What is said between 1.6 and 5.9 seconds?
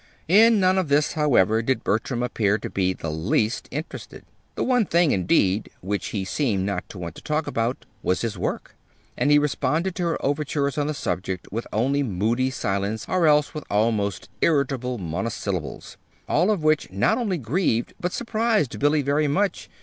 did Bertram appear in the least interested. The one thing, indeed,